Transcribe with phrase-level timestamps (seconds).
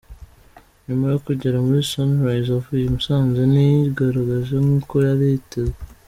[0.85, 5.79] Nyuma yo kugera muri Sunrise avuye I Musanze, ntiyigaragaje nkuko yari yitezwe.